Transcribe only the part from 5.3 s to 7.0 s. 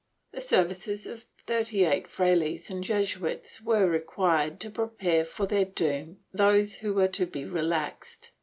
their doom those who